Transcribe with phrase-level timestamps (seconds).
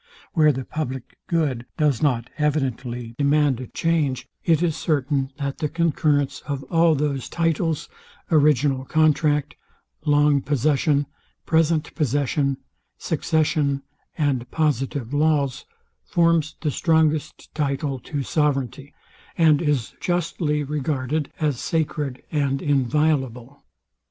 [0.33, 5.69] Where the public good does not evidently demand a change; it is certain, that the
[5.69, 7.87] concurrence of all those titles,
[8.31, 9.53] original contract,
[10.03, 11.05] long possession,
[11.45, 12.57] present possession,
[12.97, 13.83] succession,
[14.17, 15.65] and positive laws,
[16.03, 18.95] forms the strongest title to sovereignty,
[19.37, 23.63] and is justly regarded as sacred and inviolable.